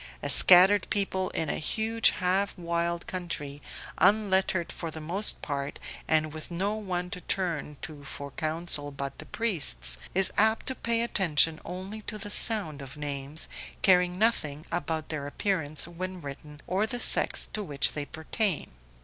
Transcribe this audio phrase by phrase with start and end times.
[0.23, 3.61] A scattered people in a huge half wild country,
[3.99, 5.77] unlettered for the most part
[6.07, 10.73] and with no one to turn to for counsel but the priests, is apt to
[10.73, 13.47] pay attention only to the sound of names,
[13.83, 18.71] caring nothing about their appearance when written or the sex to which they pertain.